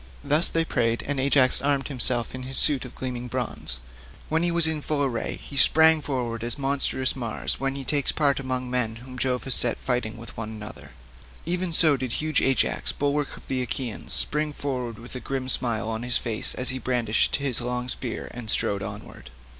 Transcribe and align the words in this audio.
Thus 0.23 0.49
they 0.49 0.65
prayed, 0.65 1.03
and 1.05 1.19
Ajax 1.19 1.61
armed 1.61 1.87
himself 1.87 2.33
in 2.33 2.41
his 2.41 2.57
suit 2.57 2.85
of 2.85 2.95
gleaming 2.95 3.27
bronze. 3.27 3.77
When 4.29 4.41
he 4.41 4.49
was 4.49 4.65
in 4.65 4.81
full 4.81 5.03
array 5.03 5.35
he 5.35 5.55
sprang 5.55 6.01
forward 6.01 6.43
as 6.43 6.57
monstrous 6.57 7.15
Mars 7.15 7.59
when 7.59 7.75
he 7.75 7.83
takes 7.85 8.11
part 8.11 8.39
among 8.39 8.67
men 8.67 8.95
whom 8.95 9.19
Jove 9.19 9.43
has 9.43 9.53
set 9.53 9.77
fighting 9.77 10.17
with 10.17 10.35
one 10.35 10.49
another—even 10.49 11.71
so 11.71 11.97
did 11.97 12.13
huge 12.13 12.41
Ajax, 12.41 12.91
bulwark 12.91 13.37
of 13.37 13.47
the 13.47 13.61
Achaeans, 13.61 14.11
spring 14.11 14.53
forward 14.53 14.97
with 14.97 15.13
a 15.13 15.19
grim 15.19 15.47
smile 15.47 15.87
on 15.87 16.01
his 16.01 16.17
face 16.17 16.55
as 16.55 16.69
he 16.69 16.79
brandished 16.79 17.35
his 17.35 17.61
long 17.61 17.87
spear 17.87 18.27
and 18.31 18.49
strode 18.49 18.81
onward. 18.81 19.29